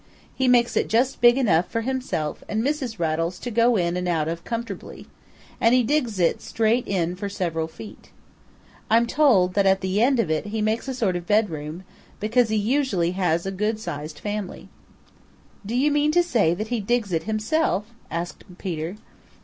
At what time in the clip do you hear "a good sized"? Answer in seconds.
13.45-14.17